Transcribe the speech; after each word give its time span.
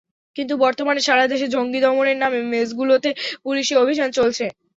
কিন্তু 0.35 0.53
বর্তমানে 0.63 1.01
সারা 1.07 1.25
দেশে 1.27 1.47
জঙ্গি 1.49 1.79
দমনের 1.81 2.17
নামে 2.19 2.39
মেসগুলোতে 2.51 3.09
পুলিশি 3.43 3.73
অভিযান 3.83 4.09
চলছে। 4.17 4.45